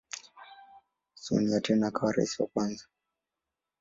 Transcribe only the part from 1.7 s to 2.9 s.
akawa rais wa kwanza.